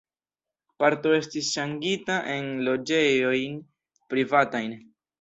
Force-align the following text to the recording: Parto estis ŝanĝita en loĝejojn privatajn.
Parto 0.83 1.11
estis 1.17 1.51
ŝanĝita 1.59 2.17
en 2.39 2.51
loĝejojn 2.71 3.63
privatajn. 4.15 4.79